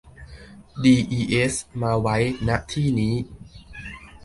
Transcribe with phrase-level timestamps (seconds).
[0.83, 2.17] ดีอีเอส มาไว้
[2.47, 3.15] ณ ที่นี้